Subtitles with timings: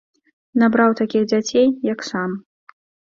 [0.61, 2.31] Набраў такіх дзяцей, як сам.